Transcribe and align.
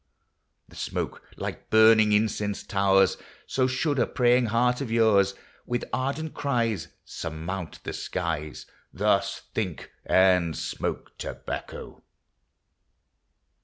LIFE. 0.67 0.79
251 0.89 1.09
The 1.09 1.13
smoke 1.15 1.31
like 1.39 1.69
burning 1.69 2.11
incense 2.11 2.63
towers; 2.63 3.17
So 3.45 3.67
should 3.67 3.99
a 3.99 4.07
praying 4.07 4.47
heart 4.47 4.81
of 4.81 4.89
yours 4.89 5.35
With 5.67 5.85
ardent 5.93 6.33
cries 6.33 6.87
Surmount 7.05 7.83
the 7.83 7.93
skies: 7.93 8.65
Thus 8.91 9.43
think, 9.53 9.91
and 10.07 10.57
smoke 10.57 11.15
tobacco. 11.19 12.01